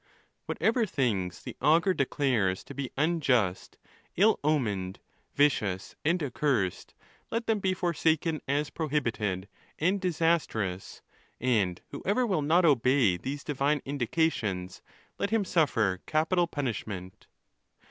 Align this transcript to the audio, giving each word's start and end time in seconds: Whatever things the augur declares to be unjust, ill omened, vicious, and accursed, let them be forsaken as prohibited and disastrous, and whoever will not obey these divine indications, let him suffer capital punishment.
Whatever 0.47 0.87
things 0.87 1.43
the 1.43 1.55
augur 1.61 1.93
declares 1.93 2.63
to 2.63 2.73
be 2.73 2.89
unjust, 2.97 3.77
ill 4.15 4.39
omened, 4.43 4.99
vicious, 5.35 5.95
and 6.03 6.23
accursed, 6.23 6.95
let 7.29 7.45
them 7.45 7.59
be 7.59 7.75
forsaken 7.75 8.41
as 8.47 8.71
prohibited 8.71 9.47
and 9.77 10.01
disastrous, 10.01 11.03
and 11.39 11.81
whoever 11.91 12.25
will 12.25 12.41
not 12.41 12.65
obey 12.65 13.15
these 13.15 13.43
divine 13.43 13.83
indications, 13.85 14.81
let 15.19 15.29
him 15.29 15.45
suffer 15.45 16.01
capital 16.07 16.47
punishment. 16.47 17.27